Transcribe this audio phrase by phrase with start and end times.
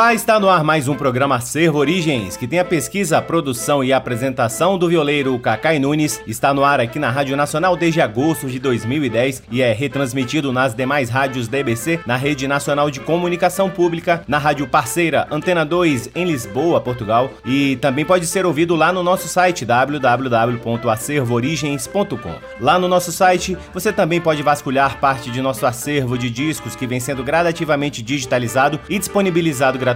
[0.00, 3.84] Olá, está no ar mais um programa Acervo Origens, que tem a pesquisa, a produção
[3.84, 6.22] e a apresentação do violeiro Cacai Nunes.
[6.26, 10.74] Está no ar aqui na Rádio Nacional desde agosto de 2010 e é retransmitido nas
[10.74, 16.12] demais rádios da EBC, na Rede Nacional de Comunicação Pública, na rádio parceira Antena 2
[16.14, 22.34] em Lisboa, Portugal, e também pode ser ouvido lá no nosso site www.acervoorigens.com.
[22.58, 26.86] Lá no nosso site você também pode vasculhar parte de nosso acervo de discos que
[26.86, 29.89] vem sendo gradativamente digitalizado e disponibilizado gratuitamente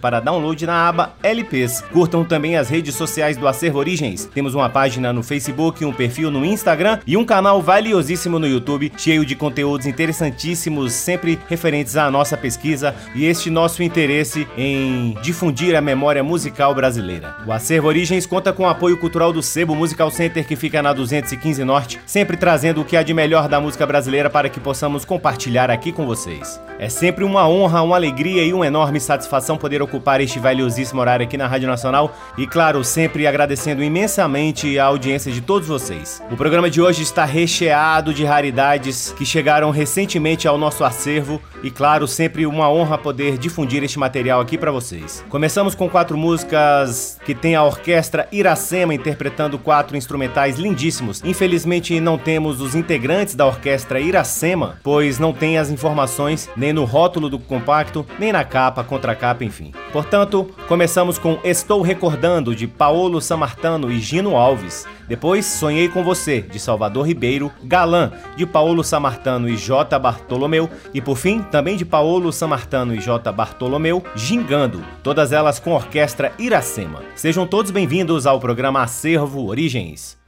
[0.00, 1.82] para download na aba LPs.
[1.92, 4.24] Curtam também as redes sociais do Acervo Origens.
[4.26, 8.92] Temos uma página no Facebook, um perfil no Instagram e um canal valiosíssimo no YouTube,
[8.96, 15.74] cheio de conteúdos interessantíssimos, sempre referentes à nossa pesquisa e este nosso interesse em difundir
[15.76, 17.36] a memória musical brasileira.
[17.46, 20.92] O Acervo Origens conta com o apoio cultural do Sebo Musical Center, que fica na
[20.92, 25.04] 215 Norte, sempre trazendo o que há de melhor da música brasileira para que possamos
[25.04, 26.60] compartilhar aqui com vocês.
[26.80, 31.26] É sempre uma honra, uma alegria e uma enorme satisfação poder ocupar este valiosíssimo horário
[31.26, 36.22] aqui na Rádio Nacional e, claro, sempre agradecendo imensamente a audiência de todos vocês.
[36.30, 41.70] O programa de hoje está recheado de raridades que chegaram recentemente ao nosso acervo e,
[41.70, 45.24] claro, sempre uma honra poder difundir este material aqui para vocês.
[45.28, 51.24] Começamos com quatro músicas que tem a orquestra Iracema interpretando quatro instrumentais lindíssimos.
[51.24, 56.84] Infelizmente, não temos os integrantes da orquestra Iracema, pois não tem as informações nem no
[56.84, 59.72] rótulo do compacto, nem na capa contra capa, enfim.
[59.92, 64.86] Portanto, começamos com Estou Recordando, de Paolo Samartano e Gino Alves.
[65.08, 69.98] Depois, Sonhei com Você, de Salvador Ribeiro, Galã, de Paolo Samartano e J.
[69.98, 70.68] Bartolomeu.
[70.92, 73.32] E por fim, também de Paolo Samartano e J.
[73.32, 77.00] Bartolomeu, Gingando, todas elas com orquestra Iracema.
[77.14, 80.18] Sejam todos bem-vindos ao programa Acervo Origens.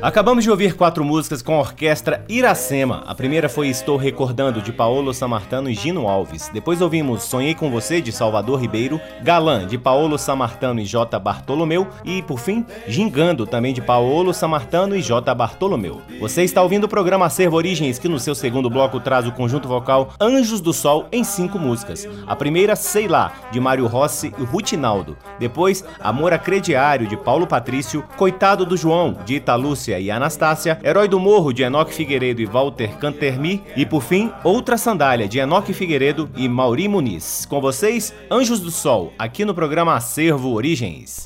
[0.00, 3.02] Acabamos de ouvir quatro músicas com a orquestra Iracema.
[3.04, 6.48] A primeira foi Estou Recordando, de Paolo Samartano e Gino Alves.
[6.54, 11.18] Depois ouvimos Sonhei com Você, de Salvador Ribeiro, Galã, de Paolo Samartano e J.
[11.18, 11.88] Bartolomeu.
[12.04, 15.34] E, por fim, Gingando, também de Paolo Samartano e J.
[15.34, 16.00] Bartolomeu.
[16.20, 19.66] Você está ouvindo o programa Acervo Origens, que no seu segundo bloco traz o conjunto
[19.66, 22.06] vocal Anjos do Sol em cinco músicas.
[22.24, 25.16] A primeira, Sei Lá, de Mário Rossi e Rutinaldo.
[25.40, 29.40] Depois, Amor Acrediário, de Paulo Patrício, Coitado do João, de
[29.88, 34.30] Italúcia e Anastácia, Herói do Morro de Enoque Figueiredo e Walter Cantermi e por fim
[34.44, 37.46] Outra Sandália de Enoque Figueiredo e Mauri Muniz.
[37.46, 41.24] Com vocês, Anjos do Sol, aqui no programa Acervo Origens.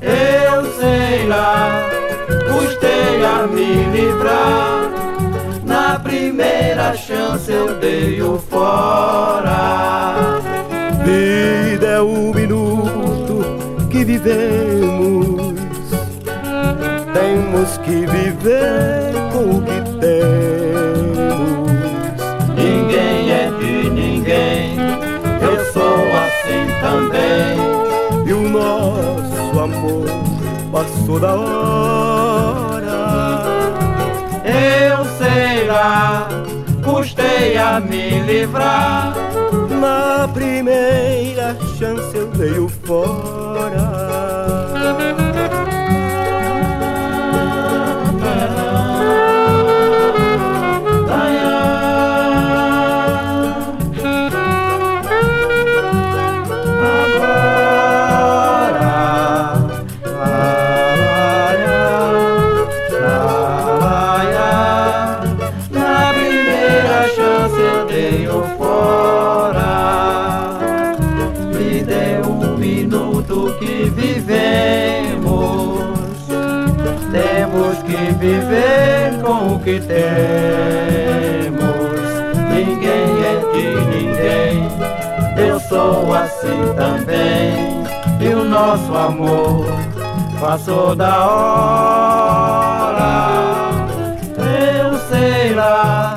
[0.00, 1.88] Eu sei lá,
[2.50, 4.90] custei a me livrar.
[5.64, 10.38] Na primeira chance eu dei o fora.
[11.04, 13.44] Vida é o minuto
[13.90, 15.54] que vivemos.
[17.12, 21.70] Temos que viver com o que temos.
[22.56, 23.19] Ninguém
[26.80, 27.56] também.
[28.26, 30.06] E o nosso amor
[30.72, 32.80] passou da hora.
[34.44, 36.28] Eu sei lá,
[36.82, 39.14] custei a me livrar.
[39.80, 43.89] Na primeira chance eu dei o fora.
[79.90, 81.58] Temos.
[82.54, 84.54] Ninguém é de ninguém,
[85.36, 87.80] eu sou assim também.
[88.20, 89.66] E o nosso amor
[90.40, 93.00] passou da hora.
[94.38, 96.16] Eu sei lá,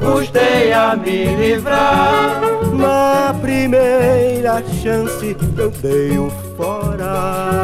[0.00, 2.40] custei a me livrar.
[2.72, 7.58] Na primeira chance eu dei o fora.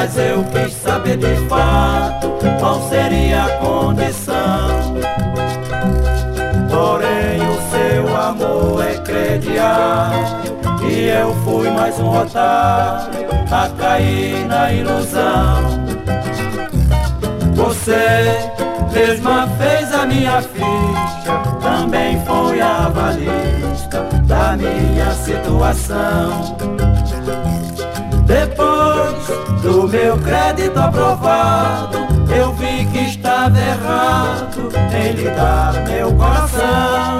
[0.00, 2.28] Mas eu quis saber de fato
[2.60, 4.27] qual seria a condição.
[10.90, 15.86] E eu fui mais um otário a cair na ilusão.
[17.54, 18.50] Você
[18.92, 26.56] mesma fez a minha ficha, também foi a avalista da minha situação.
[28.24, 31.98] Depois do meu crédito aprovado,
[32.34, 37.18] eu vi que estava errado em lhe dar meu coração.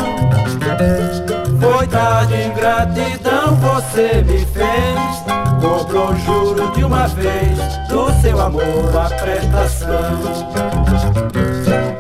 [1.91, 5.25] Tarde ingratidão você me fez,
[5.61, 9.89] cobrou juro de uma vez do seu amor a prestação.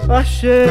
[0.08, 0.66] Achei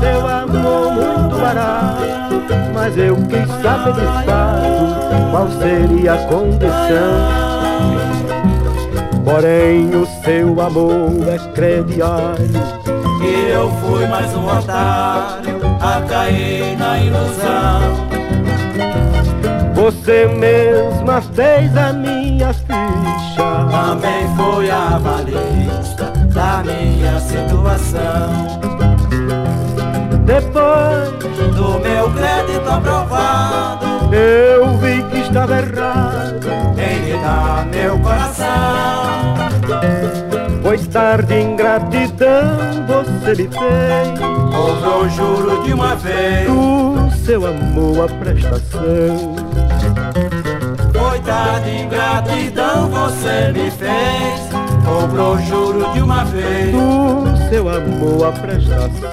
[0.00, 2.34] seu amor muito barato,
[2.74, 7.46] mas eu quis saber de fato qual seria a condição.
[9.26, 12.48] Porém o seu amor é crediário
[13.20, 18.15] E eu fui mais um otário a cair na ilusão
[19.76, 28.58] Você mesma fez a minha ficha Também foi a avalista da minha situação
[30.24, 36.48] Depois do meu crédito aprovado Eu vi que estava errado
[36.78, 38.96] Em lhe dar meu coração
[40.96, 44.18] dar de ingratidão você me fez.
[44.18, 46.48] Cobrou juro de uma vez.
[46.48, 49.45] Do seu amor a prestação.
[51.26, 54.40] Dar de ingratidão você me fez.
[54.84, 56.70] Cobrou juro de uma vez.
[56.70, 59.10] Do seu amor a prestação.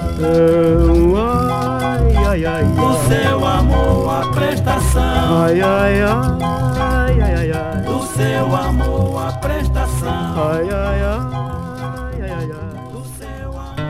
[1.17, 2.63] Ai, ai, ai.
[2.65, 5.43] Do seu amor a prestação.
[5.43, 6.38] Ai, ai, ai,
[6.80, 7.82] ai, ai, ai.
[7.82, 10.36] Do seu amor a prestação.
[10.38, 11.19] Ai, ai, ai,
[12.21, 12.78] ai, ai, ai.
[12.91, 13.84] Do seu amor.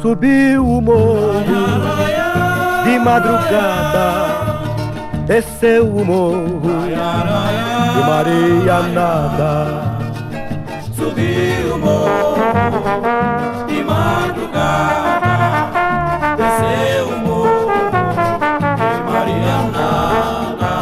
[0.00, 1.42] Subiu o morro
[2.84, 4.39] de madrugada.
[5.30, 10.00] Desceu o morro de Maria Nada.
[10.92, 12.34] Subiu o morro
[13.68, 15.36] de madrugada.
[16.36, 17.70] Desceu o morro
[18.76, 20.74] de Marianada.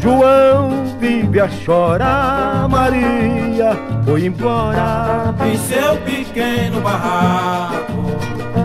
[0.00, 5.32] João vive a chorar, Maria foi embora.
[5.46, 8.18] Em seu pequeno barraco,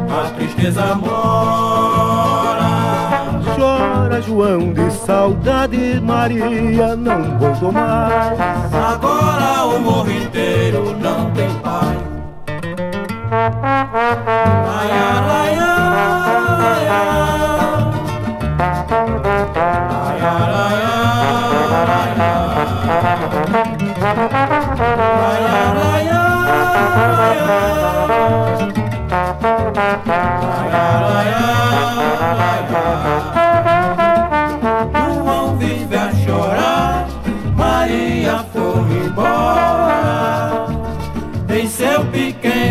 [0.09, 2.56] a tristeza mora.
[3.77, 8.39] Chora João de saudade, Maria não voltou mais.
[8.73, 11.97] Agora o morro inteiro não tem pai.
[13.31, 15.97] Ai, ai, ai,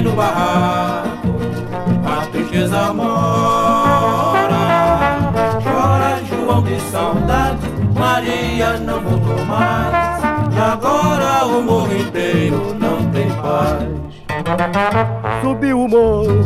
[0.07, 1.35] pequeno barraco,
[2.07, 4.47] a tristeza mora.
[5.63, 7.59] Chora João de saudade,
[7.95, 10.23] Maria não voltou mais.
[10.55, 13.85] E agora o morro inteiro não tem paz.
[15.43, 16.45] Subiu o morro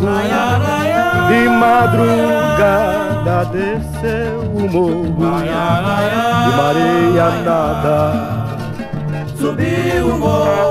[1.28, 8.40] de madrugada, desceu o morro de Maria Nada.
[9.38, 10.69] Subiu o morro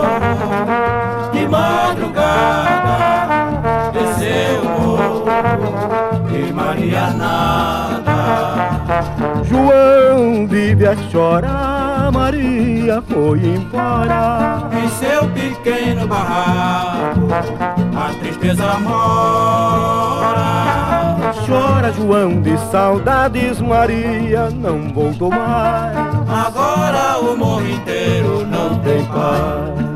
[10.47, 14.69] vive a chorar, Maria foi embora.
[14.71, 17.27] Em seu pequeno barraco,
[17.95, 20.39] a tristeza mora.
[21.45, 25.97] Chora João de saudades, Maria não voltou mais.
[26.27, 29.88] Agora o morro inteiro não tem paz.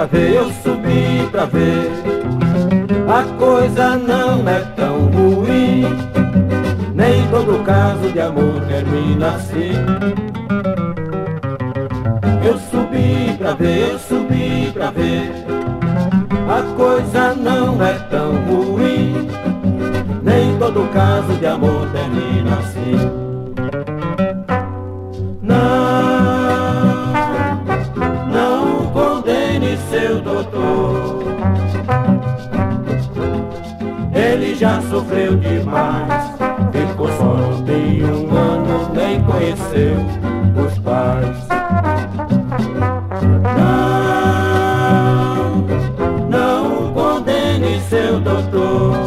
[0.00, 1.90] Pra ver, eu subi pra ver.
[3.06, 5.84] A coisa não é tão ruim.
[6.94, 9.72] Nem todo caso de amor termina assim.
[12.42, 15.32] Eu subi pra ver, eu subi pra ver.
[16.48, 19.28] A coisa não é tão ruim.
[20.22, 23.29] Nem todo caso de amor termina assim.
[34.60, 36.34] Já sofreu demais.
[36.70, 39.96] Ficou só tem um ano, nem conheceu
[40.54, 41.48] os pais.
[43.56, 45.64] Não,
[46.28, 48.98] não condene seu doutor.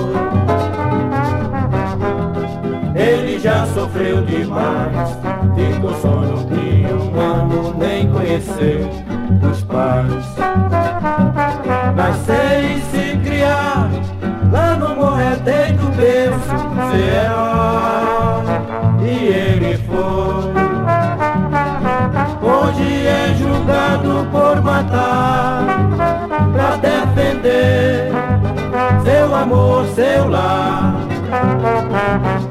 [2.95, 5.15] Ele já sofreu demais.
[5.55, 8.89] Ficou só tinha um ano, nem conheceu
[9.51, 10.35] os pais.
[11.95, 12.42] Nascer
[19.01, 20.53] E ele foi.
[22.41, 25.65] Hoje é julgado por matar,
[26.53, 28.11] pra defender
[29.03, 30.95] seu amor, seu lar.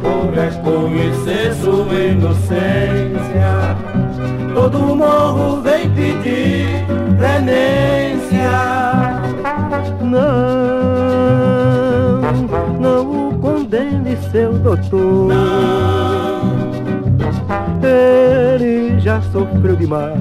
[0.01, 3.77] Por reconhecer sua inocência,
[4.55, 6.85] todo morro vem pedir
[7.19, 8.51] clemência.
[10.01, 10.62] Não,
[14.12, 15.33] condene, seu doutor.
[17.83, 20.20] Ele já sofreu demais.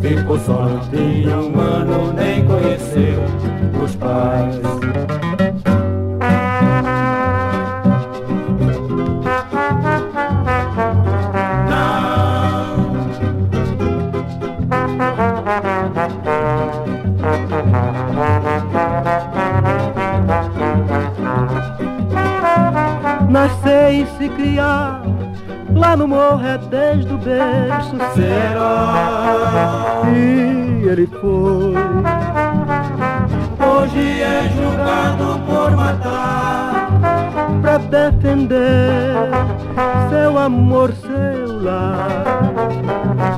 [0.00, 0.66] Ficou só,
[1.24, 3.22] não um ano, nem conheceu
[3.82, 4.56] os pais.
[26.00, 31.74] No morro é desde o berço será E ele foi.
[33.68, 36.88] Hoje é julgado por matar.
[37.60, 39.28] Pra defender
[40.08, 42.24] seu amor, seu lar.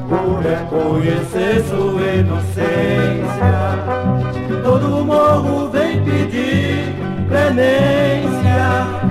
[0.09, 3.59] Por reconhecer sua inocência.
[4.63, 6.95] Todo morro vem pedir
[7.29, 8.12] clemência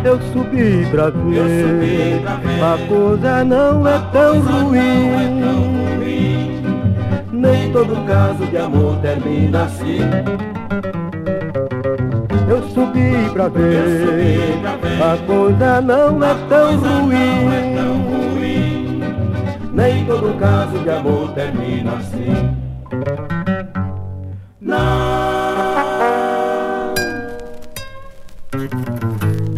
[0.03, 2.63] eu subi pra ver, subi pra ver.
[2.63, 5.31] a coisa não é tão ruim.
[7.31, 9.99] Nem todo caso de amor termina assim.
[12.49, 15.01] Eu subi pra ver, subi pra ver.
[15.01, 17.43] a coisa não é tão ruim.
[17.43, 19.01] Não é tão ruim.
[19.73, 22.51] Nem todo caso de amor termina assim.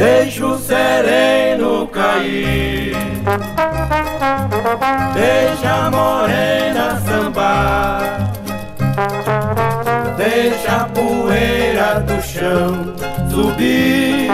[0.03, 2.93] Deixa o sereno cair.
[5.13, 8.33] Deixa a morena sambar.
[10.17, 12.93] Deixa a poeira do chão
[13.29, 14.27] subir.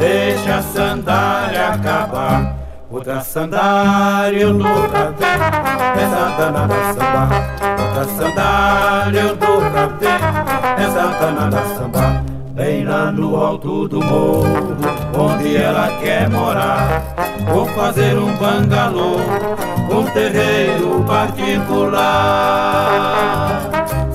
[0.00, 2.56] Deixa a sandália acabar.
[2.90, 6.02] Outra sandália eu dou pra ver.
[6.02, 7.30] Essa danada sambar.
[7.80, 10.82] Outra sandália eu dou pra ver.
[10.82, 12.19] Essa danada sambar
[12.60, 14.76] Bem lá no alto do morro,
[15.18, 17.02] onde ela quer morar.
[17.50, 19.16] Vou fazer um bangalô
[19.88, 22.02] com terreiro particular.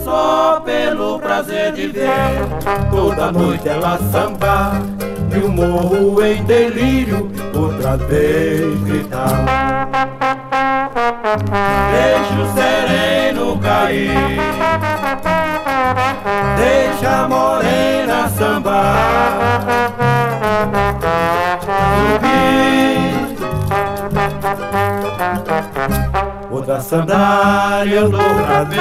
[0.03, 2.13] Só pelo prazer de ver
[2.91, 4.79] toda noite ela sambar.
[5.35, 9.43] E o morro em delírio outra vez gritar.
[11.91, 15.24] Deixa o sereno cair
[16.57, 19.61] Deixa a morena sambar.
[21.61, 22.55] Subir
[26.51, 28.79] Outra sandália eu dou pra ver.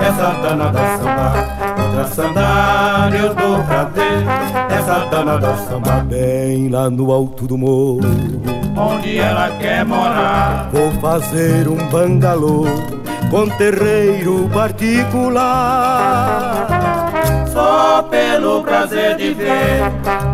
[0.00, 4.24] Essa danada sambar Outra sandália eu dou pra ver.
[4.70, 8.00] Essa danada sambar Bem lá no alto do morro.
[8.76, 10.68] Onde ela quer morar?
[10.72, 12.66] Vou fazer um bangalô
[13.30, 15.48] com terreiro particular.
[17.52, 19.82] Só pelo prazer de ver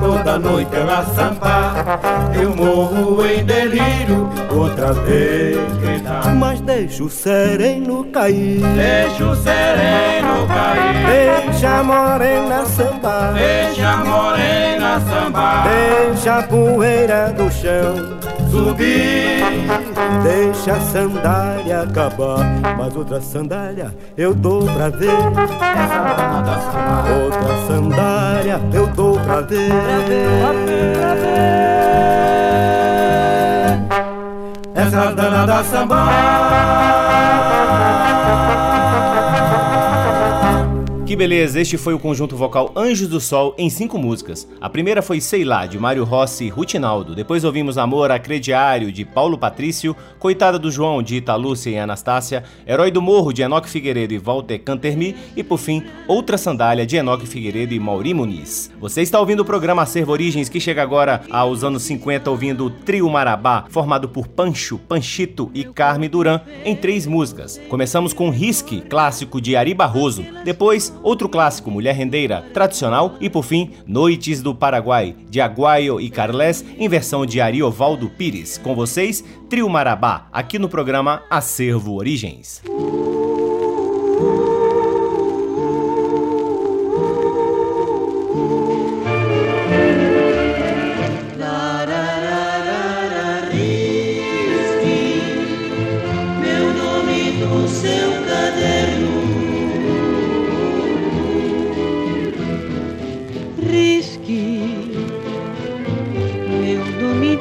[0.00, 2.00] toda noite ela sambar,
[2.40, 6.35] eu morro em delírio outra vez gritar.
[6.35, 13.96] Mas deixa o sereno cair, deixa o sereno cair, deixa a morena sambar, deixa a
[13.96, 19.42] morena sambar, deixa a poeira do chão subir.
[20.22, 22.38] Deixa a sandália acabar,
[22.78, 25.10] mas outra sandália eu dou pra ver.
[27.24, 29.70] Outra sandália eu dou pra ver.
[34.74, 37.03] Essa danada samba.
[41.14, 44.48] Que beleza, este foi o conjunto vocal Anjos do Sol em cinco músicas.
[44.61, 47.14] A primeira foi Sei Lá, de Mário Rossi e Rutinaldo.
[47.14, 52.90] Depois ouvimos Amor Acrediário, de Paulo Patrício, Coitada do João, de Italúcia e Anastácia, Herói
[52.90, 57.29] do Morro, de Enoque Figueiredo e Walter Cantermi, e por fim, Outra Sandália, de Enoque
[57.29, 58.72] Figueiredo e Mauri Muniz.
[58.81, 62.70] Você está ouvindo o programa Acervo Origens, que chega agora aos anos 50 ouvindo o
[62.70, 67.61] Trio Marabá, formado por Pancho, Panchito e Carme Duran, em três músicas.
[67.68, 70.27] Começamos com Risque, clássico de Ari Barroso.
[70.44, 76.10] Depois, outro clássico, Mulher Rendeira, tradicional, e por fim, Noites do Paraguai, de Aguayo e
[76.10, 78.58] Carles, em versão de Ariovaldo Pires.
[78.58, 82.62] Com vocês, Trio Marabá, aqui no programa Acervo Origens.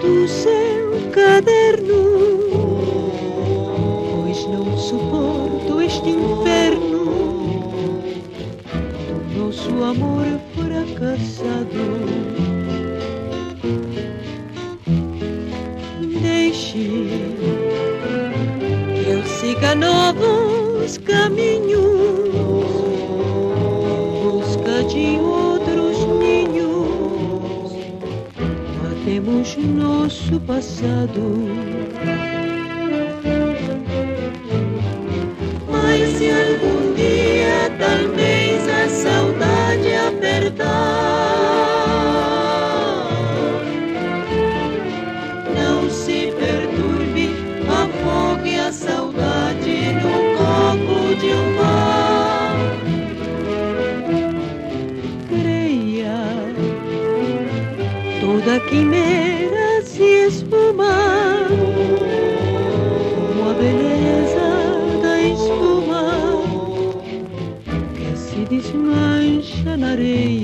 [0.04, 2.42] Do seu caderno,
[4.12, 7.06] pois não suporto este inferno.
[9.08, 11.86] Do nosso amor fracassado.
[16.22, 17.08] Deixe
[19.04, 21.93] que eu siga novos caminhos,
[29.24, 31.22] temos nosso passado.
[35.70, 36.83] Mas se algum
[58.74, 61.48] toda quimera se esfumar,
[63.28, 64.48] como a beleza
[65.02, 66.42] da espuma
[67.96, 70.43] que se desmancha na areia.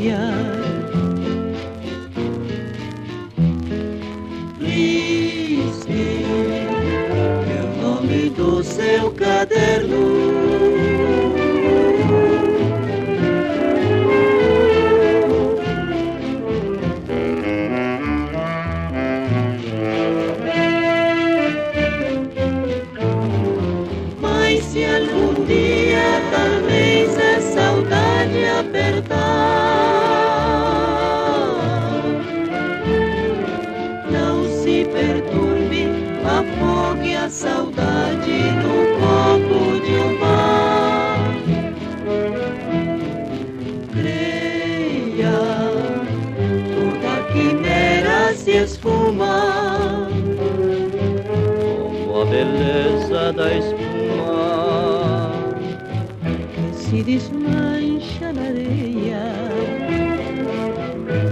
[56.99, 59.23] Se desmancha na areia.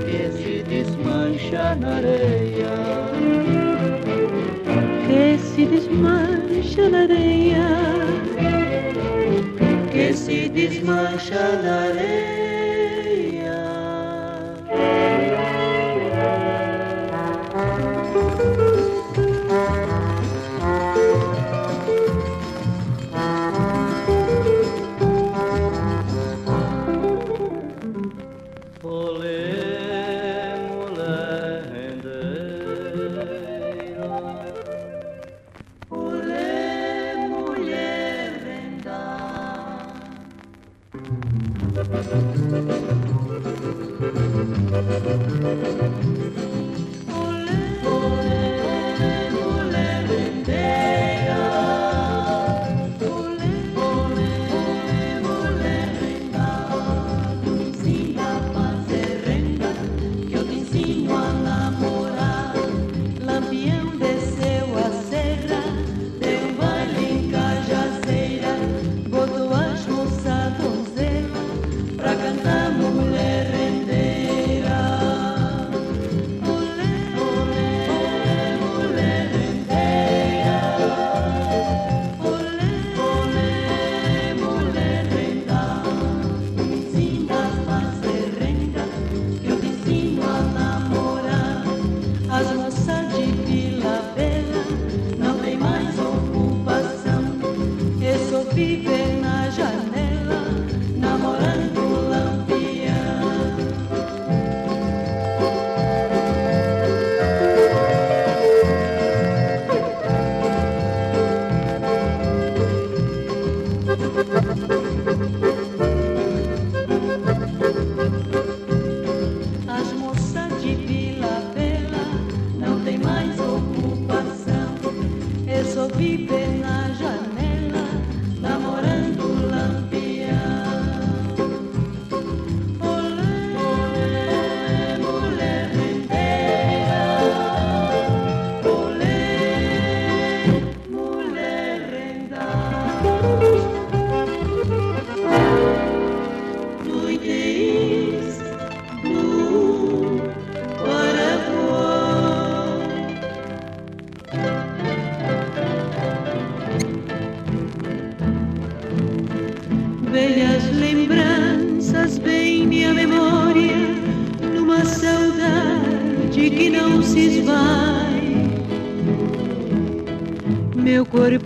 [0.10, 2.74] que se desmancha na areia.
[5.08, 7.68] que se desmancha na areia,
[9.92, 12.37] que se desmancha na areia.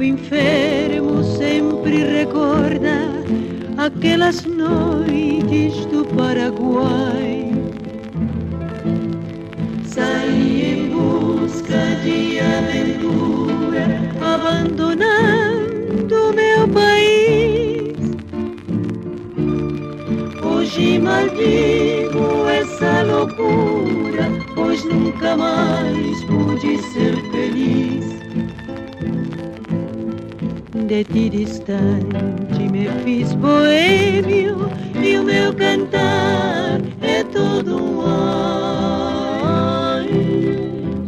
[0.01, 3.11] Corpo enfermo sempre recorda
[3.77, 7.51] aquelas noites do Paraguai.
[9.83, 17.95] Saí em busca de aventura, abandonando meu país.
[20.43, 27.20] Hoje maldigo essa loucura, pois nunca mais pude ser
[30.91, 34.69] De ti distante me fiz boêmio
[35.01, 40.09] e o meu cantar é todo um ai.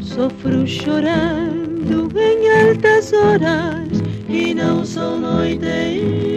[0.02, 6.33] Sofro chorando em altas horas que não são noites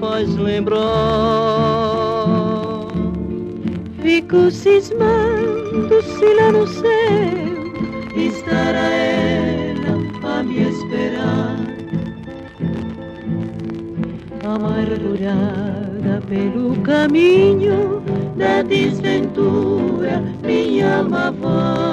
[0.00, 0.86] faz lembrar.
[4.02, 7.56] Fico cismando se lá no céu
[8.16, 11.56] estará ela a me esperar.
[14.44, 18.02] Amargurada pelo caminho
[18.36, 21.85] da desventura, minha alma vai.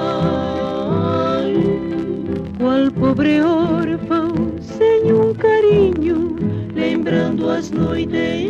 [7.74, 8.43] Lembrando as noites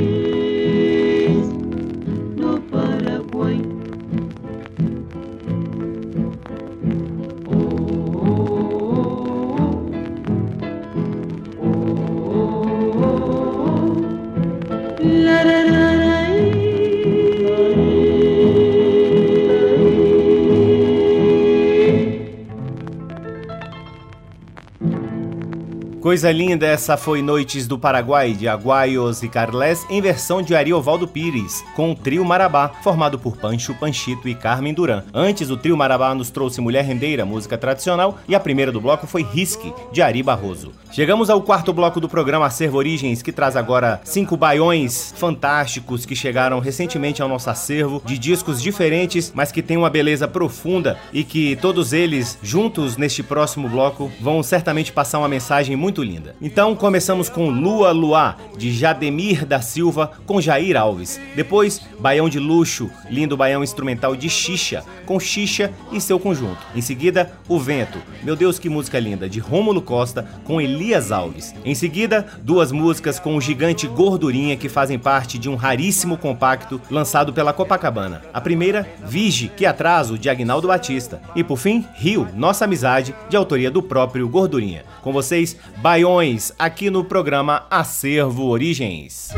[26.14, 31.08] Coisa linda, essa foi Noites do Paraguai, de Aguaios e Carles, em versão de Ariovaldo
[31.08, 35.02] Pires, com o trio Marabá, formado por Pancho, Panchito e Carmen Duran.
[35.12, 39.08] Antes, o trio Marabá nos trouxe Mulher Rendeira, música tradicional, e a primeira do bloco
[39.08, 40.72] foi Risque, de Ari Barroso.
[40.92, 46.16] Chegamos ao quarto bloco do programa Acervo Origens, que traz agora cinco baiões fantásticos que
[46.16, 51.24] chegaram recentemente ao nosso acervo, de discos diferentes, mas que têm uma beleza profunda e
[51.24, 56.36] que todos eles, juntos neste próximo bloco, vão certamente passar uma mensagem muito linda.
[56.42, 61.20] Então começamos com Lua Luá, de Jademir da Silva, com Jair Alves.
[61.36, 66.60] Depois, Baião de Luxo, lindo baião instrumental de Xixa, com Xixa e seu conjunto.
[66.76, 71.54] Em seguida, O Vento, meu Deus que música linda, de Rômulo Costa, com Elias Alves.
[71.64, 76.82] Em seguida, duas músicas com o gigante Gordurinha, que fazem parte de um raríssimo compacto
[76.90, 78.22] lançado pela Copacabana.
[78.34, 81.22] A primeira, Vige, que atraso, de Agnaldo Batista.
[81.36, 84.84] E por fim, Rio, Nossa Amizade, de autoria do próprio Gordurinha.
[85.02, 85.58] Com vocês,
[85.94, 89.30] Baiões, aqui no programa Acervo Origens.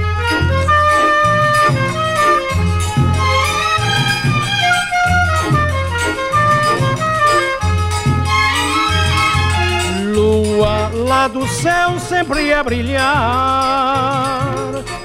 [10.14, 14.46] Lua lá do céu sempre a brilhar.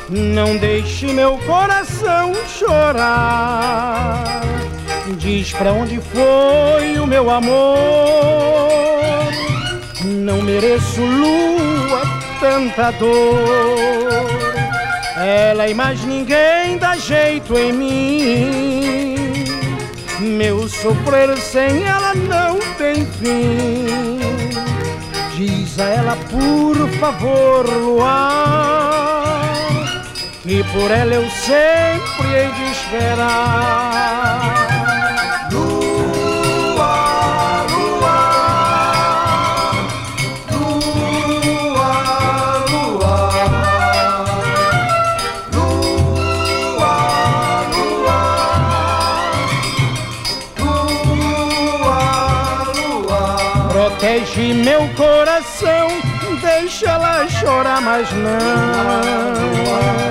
[0.08, 4.40] Não deixe meu coração chorar.
[5.18, 8.89] Diz pra onde foi o meu amor.
[10.20, 12.02] Não mereço lua
[12.40, 14.26] tanta dor.
[15.16, 19.44] Ela e mais ninguém dá jeito em mim.
[20.20, 24.18] Meu sofrer sem ela não tem fim.
[25.36, 29.40] Diz a ela, por favor, luar,
[30.42, 34.39] que por ela eu sempre hei de esperar.
[54.80, 55.88] Meu coração,
[56.40, 60.09] deixa ela chorar, mas não.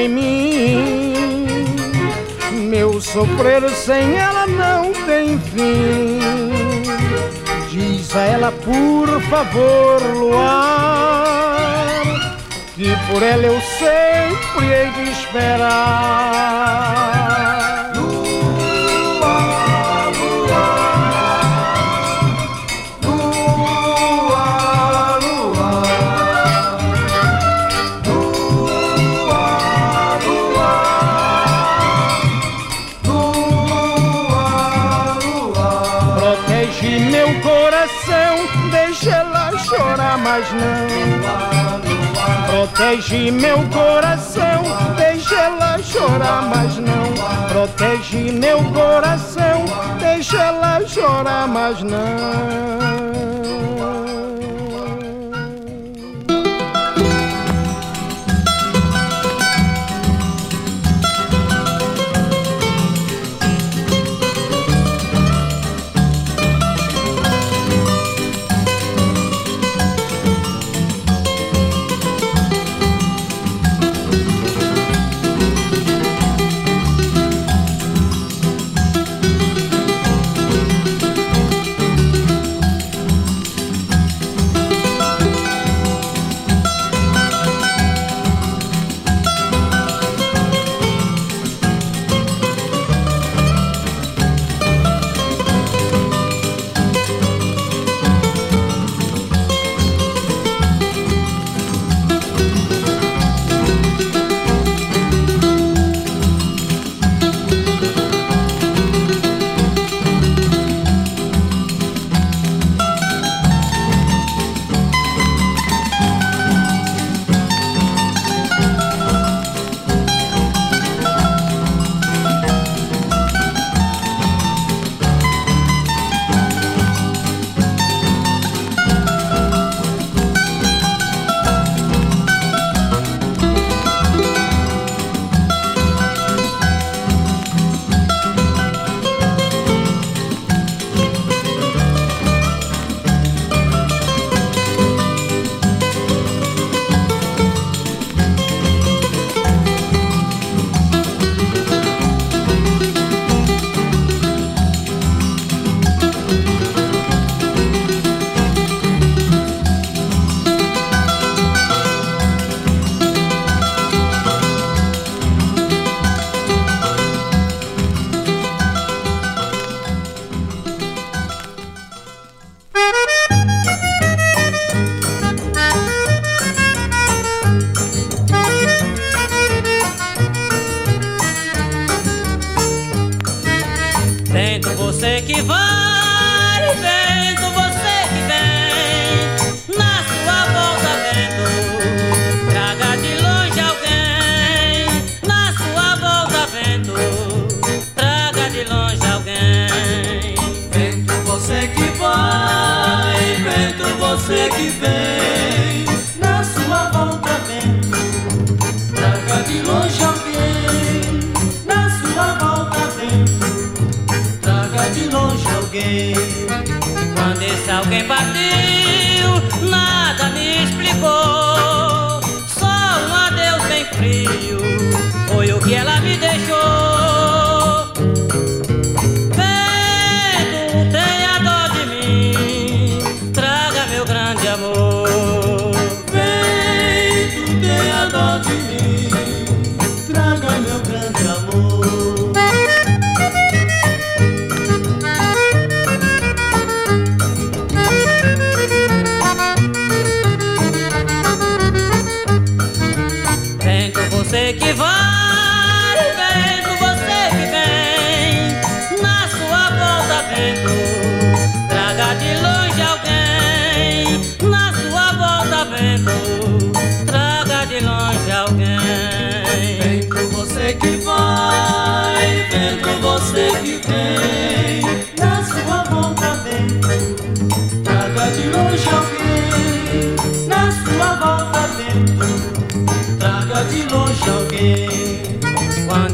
[0.00, 1.64] Em mim.
[2.68, 6.18] Meu sofrer sem ela não tem fim.
[7.70, 12.02] Diz a ela, por favor, luar,
[12.74, 16.70] que por ela eu sempre hei de esperar.
[42.80, 44.62] Protege meu coração,
[44.96, 47.12] deixa ela chorar, mas não.
[47.50, 49.66] Protege meu coração,
[50.00, 53.19] deixa ela chorar, mas não.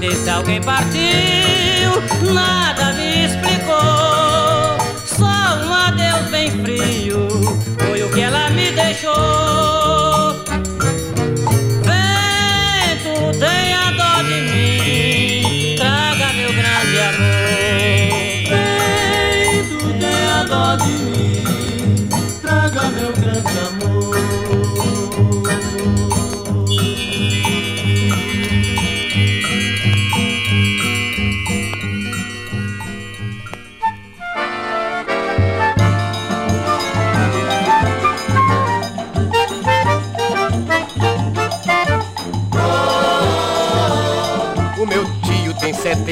[0.08, 4.78] Esse alguém partiu, nada me explicou.
[5.04, 7.26] Só um adeus bem frio
[7.80, 10.15] foi o que ela me deixou.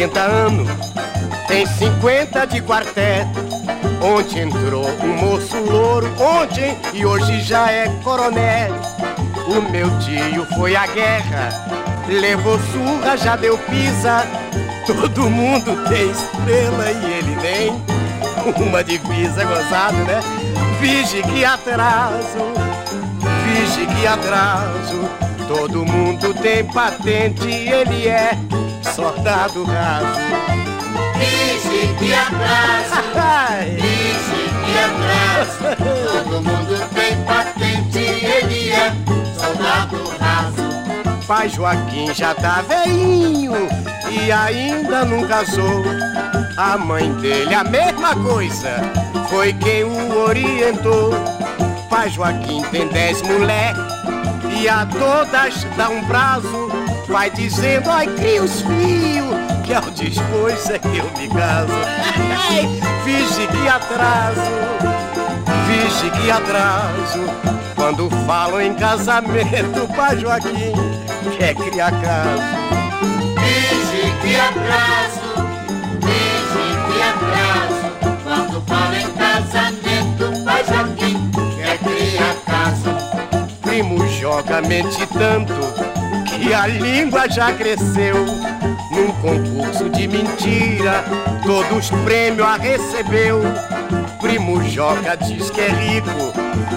[0.05, 0.69] 40 anos,
[1.49, 3.41] tem 50 de quarteto.
[4.03, 8.75] Ontem entrou um moço louro, ontem e hoje já é coronel.
[9.47, 11.49] O meu tio foi à guerra,
[12.07, 14.27] levou surra, já deu pisa.
[14.87, 17.83] Todo mundo tem estrela e ele nem.
[18.63, 20.21] Uma divisa é gozado, né?
[20.81, 22.39] Finge que atraso,
[23.45, 25.09] finge que atraso.
[25.49, 28.37] Todo mundo tem patente, e ele é
[28.85, 30.21] soldado raso.
[31.19, 31.63] Diz
[31.99, 34.25] que atraso, Ai, diz
[34.65, 35.77] que atraso.
[36.13, 38.93] Todo mundo tem patente, ele é
[39.39, 41.25] soldado raso.
[41.27, 43.55] Pai Joaquim já tá velhinho
[44.11, 45.85] e ainda não casou.
[46.57, 48.77] A mãe dele a mesma coisa,
[49.29, 51.13] foi quem o orientou.
[51.89, 53.75] Pai Joaquim tem dez mulher
[54.57, 56.84] e a todas dá um prazo.
[57.09, 61.73] Vai dizendo, ai, cria os fios, que ao depois é que eu me caso.
[62.51, 64.41] Ai, Finge que atraso,
[65.67, 67.21] finge que atraso.
[67.77, 70.73] Quando falam em casamento, pai Joaquim
[71.37, 72.43] quer criar caso.
[73.41, 75.21] Diz que atraso,
[76.01, 76.49] diz
[76.87, 78.23] que atraso.
[78.25, 83.61] Quando fala em casamento, pai Joaquim quer criar caso.
[83.61, 85.94] Primo joga mente tanto
[86.45, 88.17] que a língua já cresceu.
[88.91, 91.03] Num concurso de mentira,
[91.43, 93.43] todos prêmio a recebeu.
[94.21, 96.33] Primo joga, diz que é rico.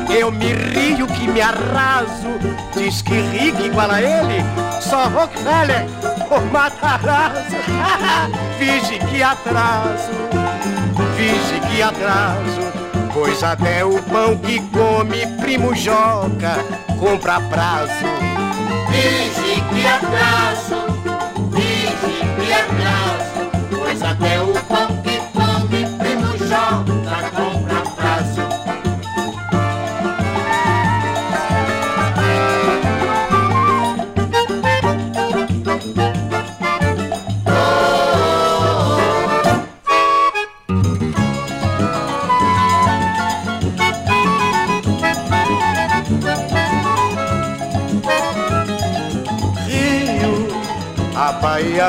[0.10, 2.40] Eu me rio que me arraso.
[2.74, 4.44] Diz que rico igual a ele,
[4.80, 5.86] só Rockefeller
[6.30, 7.58] ou Matarazzo.
[8.58, 10.12] Finge que atraso,
[11.16, 12.68] finge que atraso.
[13.14, 16.58] Pois até o pão que come, primo joga,
[17.00, 18.04] compra prazo.
[18.92, 19.37] Que
[19.88, 20.86] atraso,
[21.52, 22.00] diz
[22.36, 23.50] que atraso.
[23.70, 24.57] Pois até o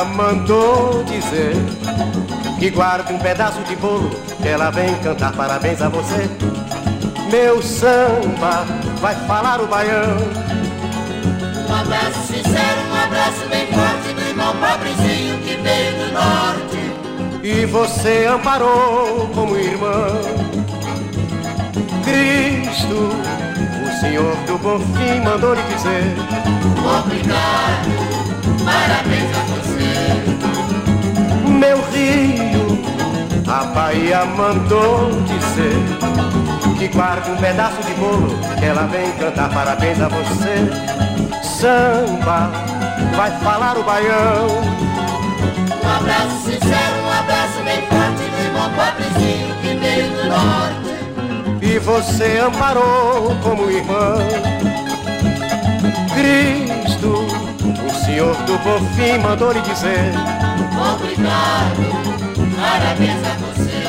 [0.05, 1.55] Mandou dizer
[2.59, 6.29] que guarde um pedaço de bolo, que ela vem cantar parabéns a você.
[7.31, 8.65] Meu samba
[9.01, 10.17] vai falar o baião.
[11.69, 16.79] Um abraço sincero, um abraço bem forte do irmão pobrezinho que veio do norte.
[17.43, 20.21] E você amparou como irmão.
[22.05, 23.11] Cristo,
[23.85, 26.15] o Senhor do Bom Fim mandou lhe dizer:
[26.99, 27.91] Obrigado,
[28.65, 29.78] parabéns a você.
[31.59, 32.79] Meu rio,
[33.49, 35.75] a Bahia mandou dizer
[36.79, 40.69] que guarde um pedaço de bolo, que ela vem cantar parabéns a você.
[41.43, 42.51] Samba,
[43.17, 44.47] vai falar o baião.
[45.83, 50.89] Um abraço sincero, um abraço bem forte do irmão pobrezinho que veio do norte.
[51.61, 54.19] E você amparou como irmão.
[56.15, 57.27] Cristo,
[57.85, 60.13] o Senhor do Bom Fim mandou lhe dizer:
[60.79, 61.83] Obrigado,
[62.61, 63.83] parabéns a você.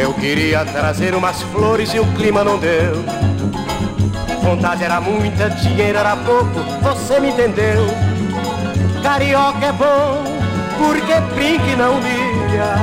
[0.00, 3.04] Eu queria trazer umas flores e o clima não deu.
[4.42, 7.84] Vontade era muita, dinheiro era pouco, você me entendeu.
[9.02, 10.22] Carioca é bom,
[10.78, 12.76] porque brinque não humilha.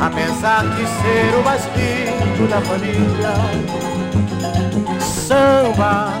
[0.00, 3.32] Apesar de ser o mais rico da família.
[5.00, 6.12] Samba,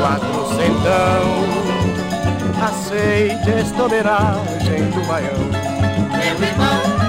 [0.00, 1.79] quatrocentão.
[2.62, 5.32] Aceite esta homenagem do baião.
[6.10, 7.00] Meu irmão,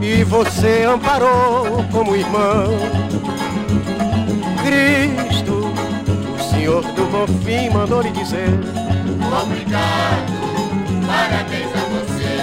[0.00, 3.06] e você amparou como irmão.
[6.66, 8.48] Senhor do Bom Fim mandou lhe dizer:
[9.40, 10.32] obrigado,
[11.06, 12.42] parabéns a você.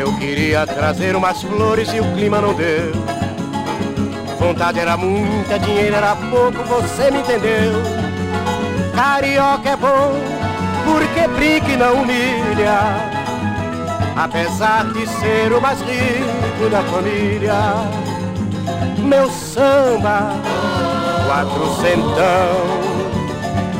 [0.00, 2.92] Eu queria trazer umas flores e o clima não deu.
[4.40, 7.74] Vontade era muita, dinheiro era pouco, você me entendeu.
[8.94, 10.14] Carioca é bom,
[10.86, 12.80] porque brinca e não humilha.
[14.16, 17.52] Apesar de ser o mais rico da família,
[18.96, 20.32] meu samba,
[21.26, 22.56] quatrocentão.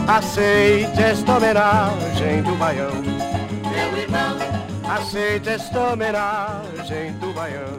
[0.09, 2.93] Aceite esta homenagem do baião.
[2.93, 4.37] Meu irmão,
[4.89, 7.79] Aceite esta homenagem do baião.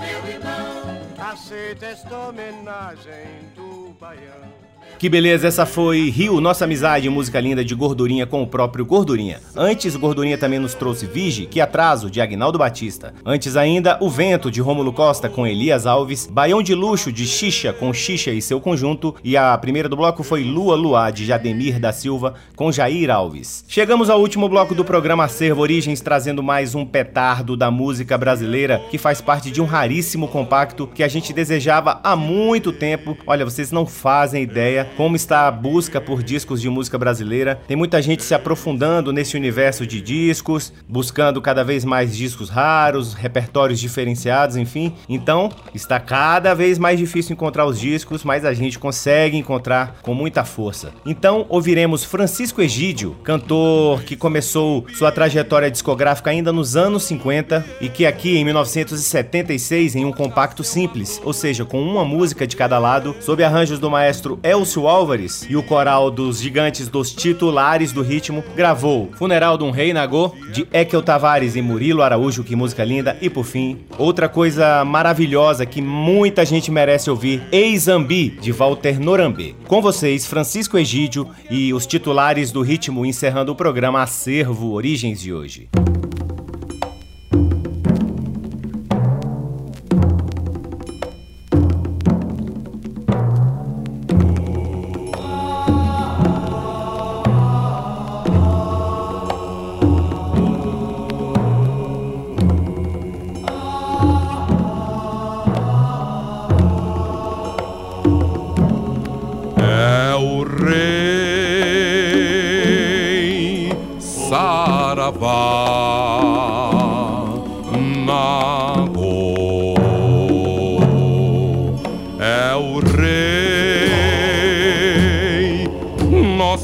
[0.00, 1.32] meu irmão.
[1.32, 4.71] Aceite esta homenagem do baião.
[5.02, 9.40] Que beleza, essa foi Rio, Nossa Amizade, música linda de Gordurinha com o próprio Gordurinha.
[9.56, 13.12] Antes, Gordurinha também nos trouxe Vige, Que Atraso, de Agnaldo Batista.
[13.26, 16.28] Antes ainda, O Vento, de Rômulo Costa com Elias Alves.
[16.30, 19.16] Baião de Luxo, de Xixa, com Xixa e seu conjunto.
[19.24, 23.64] E a primeira do bloco foi Lua Luá, de Jademir da Silva, com Jair Alves.
[23.66, 28.80] Chegamos ao último bloco do programa Acervo Origens, trazendo mais um petardo da música brasileira,
[28.88, 33.18] que faz parte de um raríssimo compacto que a gente desejava há muito tempo.
[33.26, 37.60] Olha, vocês não fazem ideia como está a busca por discos de música brasileira.
[37.66, 43.14] Tem muita gente se aprofundando nesse universo de discos, buscando cada vez mais discos raros,
[43.14, 44.94] repertórios diferenciados, enfim.
[45.08, 50.14] Então, está cada vez mais difícil encontrar os discos, mas a gente consegue encontrar com
[50.14, 50.92] muita força.
[51.06, 57.88] Então, ouviremos Francisco Egídio, cantor que começou sua trajetória discográfica ainda nos anos 50 e
[57.88, 62.78] que aqui em 1976 em um compacto simples, ou seja, com uma música de cada
[62.78, 68.02] lado, sob arranjos do maestro Elcio Álvares e o coral dos gigantes dos titulares do
[68.02, 72.84] ritmo, gravou Funeral de um Rei Nagô, de Ekel Tavares e Murilo Araújo, que música
[72.84, 79.00] linda, e por fim, outra coisa maravilhosa que muita gente merece ouvir, Ex-Zambi, de Walter
[79.00, 79.54] Norambê.
[79.66, 85.32] Com vocês, Francisco Egídio e os titulares do ritmo encerrando o programa Acervo Origens de
[85.32, 85.68] hoje.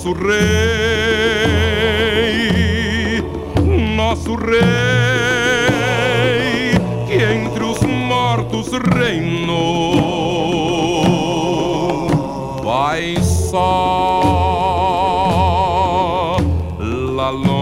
[0.08, 0.38] nosso rei,
[3.94, 4.58] nosso rei,
[7.06, 9.98] que entre os mortos reinou.
[12.64, 13.58] Vai só
[16.78, 17.58] lá longe,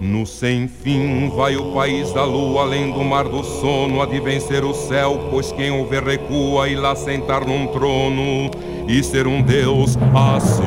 [0.00, 4.18] no sem fim vai o país da lua, além do mar do sono, há de
[4.18, 8.50] vencer o céu, pois quem o recua e lá sentar num trono
[8.88, 10.62] e ser um deus assim.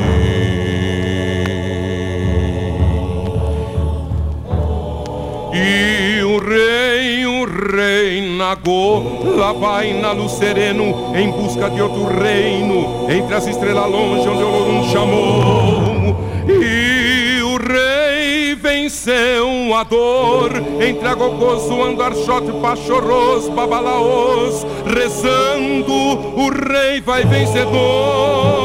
[5.53, 9.01] E o rei, o rei Nagô,
[9.37, 14.43] lá vai na luz sereno, em busca de outro reino, entre as estrelas longe onde
[14.43, 16.15] o Lorum chamou.
[16.47, 20.48] E o rei venceu a dor,
[20.79, 28.58] entre a Gogoso, Andarchote, Pachorros, Babalaos, rezando, o rei vai vencedor.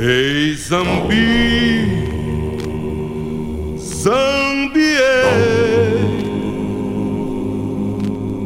[0.00, 2.06] Ei, Zambi,
[3.76, 4.94] Zambie,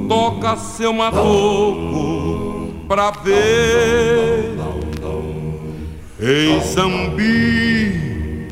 [0.09, 4.55] toca seu matoco pra ver.
[6.19, 8.49] Ei, Zambi,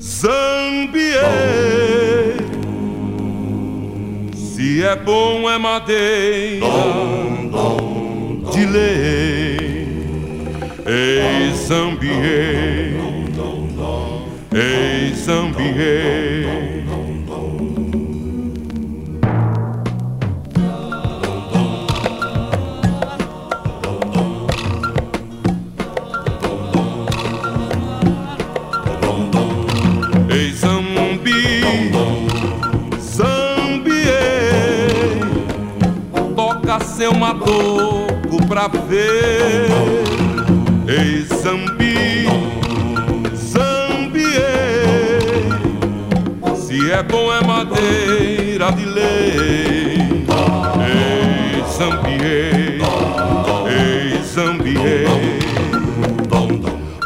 [0.00, 1.14] Zambie,
[4.34, 6.66] se é bom é madeira
[8.52, 9.55] de lei.
[10.88, 12.94] Ei, Zambiê,
[14.54, 16.46] ei, Zambiê.
[30.30, 31.62] Ei, Zambi,
[33.00, 34.20] Zambiê,
[36.36, 40.05] toca seu matoco pra ver.
[40.88, 42.26] Ei, Zambi,
[43.34, 44.30] Zambiê,
[46.54, 49.98] se é bom é madeira de lei.
[50.86, 52.78] Ei, Zambiê,
[53.66, 55.06] ei, Zambiê.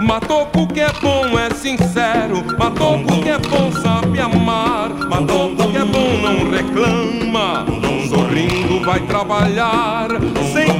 [0.01, 5.85] Matoco que é bom é sincero, Matoco que é bom sabe amar, Matoco que é
[5.87, 7.65] bom não reclama,
[8.09, 10.80] sorrindo vai trabalhar, por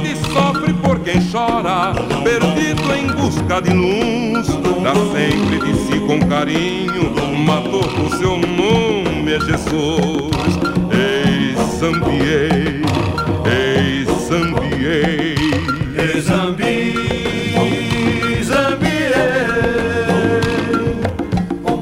[1.11, 1.93] quem chora,
[2.23, 4.47] perdido em busca de luz,
[4.81, 7.11] dá sempre de si com carinho,
[7.45, 10.31] Matoco seu nome é Jesus.
[10.93, 12.81] Ei, Zambiei,
[13.45, 15.35] ei, Zambiei,
[15.97, 16.93] Ei, Zambi,
[18.43, 19.11] Zambiê.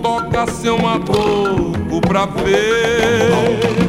[0.01, 3.88] toca seu matoco pra ver.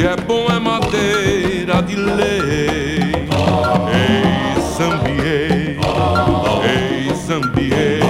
[0.00, 3.28] Se é bom é madeira de lei.
[3.92, 5.78] Ei, Zambiei,
[6.64, 8.00] ei, Zambiei.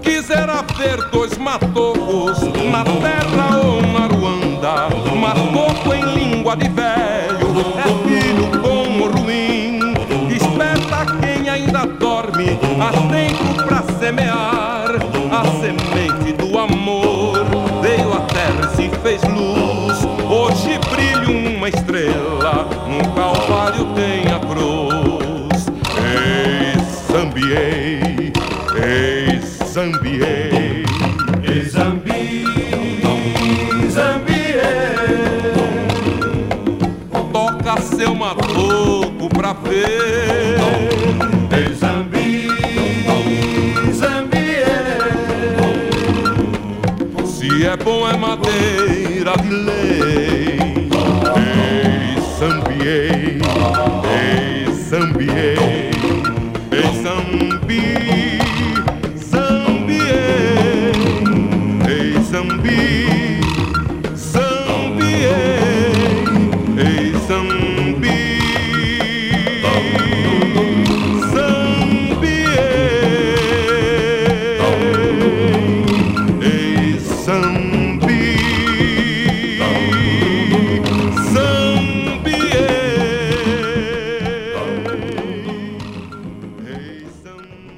[0.00, 4.88] Quisera ver dois matocos na terra ou na Ruanda.
[5.14, 9.92] Matoco em língua de velho, é filho bom ou ruim.
[10.28, 13.82] Desperta quem ainda dorme, há tempo pra
[23.14, 25.66] calvário tem a cruz.
[25.98, 26.74] Ei,
[27.10, 28.32] Zambiei,
[28.76, 30.84] ei, Zambiei.
[31.42, 32.04] Ei, Zambi.
[37.32, 40.58] Toca seu matoco pra ver.
[41.56, 42.48] Ei, Zambi,
[43.92, 44.64] Zambiê.
[47.26, 49.83] Se é bom é madeira de lei.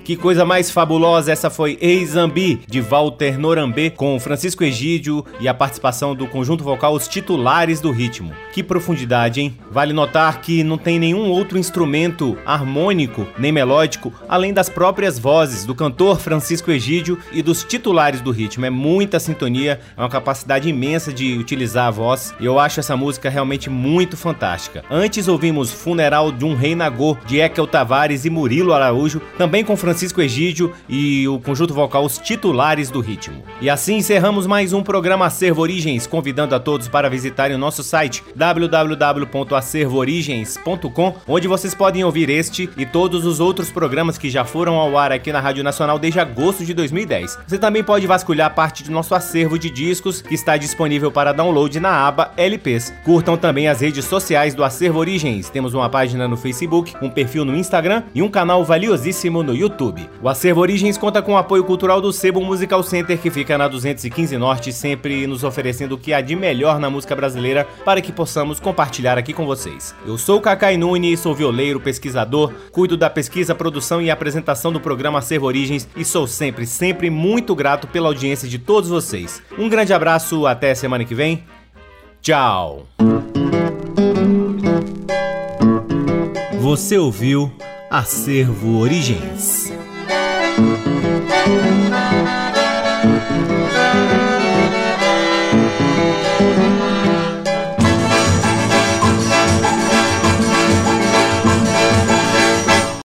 [0.07, 5.53] Que coisa mais fabulosa, essa foi Eizambi, de Walter Norambê, com Francisco Egídio e a
[5.53, 8.33] participação do conjunto vocal Os Titulares do Ritmo.
[8.53, 9.59] Que profundidade, hein?
[9.69, 15.65] Vale notar que não tem nenhum outro instrumento harmônico nem melódico além das próprias vozes
[15.65, 18.65] do cantor Francisco Egídio e dos titulares do ritmo.
[18.65, 22.97] É muita sintonia, é uma capacidade imensa de utilizar a voz e eu acho essa
[22.97, 24.85] música realmente muito fantástica.
[24.89, 29.77] Antes ouvimos Funeral de um Rei Nagô, de Ekel Tavares e Murilo Araújo, também com
[29.77, 33.43] Francisco Egídio e o conjunto vocal Os Titulares do Ritmo.
[33.61, 37.83] E assim encerramos mais um programa Acervo Origens, convidando a todos para visitarem o nosso
[37.83, 44.75] site www.acervoorigens.com, onde vocês podem ouvir este e todos os outros programas que já foram
[44.77, 47.39] ao ar aqui na Rádio Nacional desde agosto de 2010.
[47.47, 51.79] Você também pode vasculhar parte do nosso acervo de discos que está disponível para download
[51.81, 52.93] na aba LPs.
[53.05, 55.49] Curtam também as redes sociais do Acervo Origens.
[55.49, 59.86] Temos uma página no Facebook, um perfil no Instagram e um canal valiosíssimo no YouTube.
[60.23, 63.69] O Acervo Origens conta com o apoio cultural do Sebo Musical Center, que fica na
[63.69, 68.13] 215 Norte, sempre nos oferecendo o que há de melhor na música brasileira para que
[68.13, 69.95] possamos compartilhar aqui com vocês.
[70.07, 75.19] Eu sou Cacai Nunes, sou violeiro, pesquisador, cuido da pesquisa, produção e apresentação do programa
[75.19, 79.43] Acervo Origens e sou sempre, sempre muito grato pela audiência de todos vocês.
[79.59, 81.45] Um grande abraço, até semana que vem.
[82.21, 82.87] Tchau!
[86.61, 87.53] Você ouviu
[87.89, 89.73] Acervo Origens.